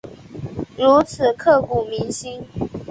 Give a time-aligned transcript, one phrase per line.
[0.75, 2.43] 如此刻骨铭心